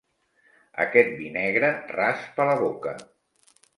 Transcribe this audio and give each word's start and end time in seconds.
Aquest 0.85 1.13
vi 1.19 1.29
negre 1.35 1.71
raspa 1.99 2.49
la 2.53 2.57
boca. 2.63 2.95